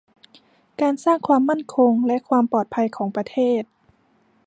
[0.81, 3.63] การสร้างความมั่นคงและความปลอดภัยของประเทศ